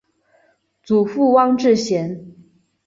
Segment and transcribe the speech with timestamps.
[0.81, 2.33] 祖父汪志贤。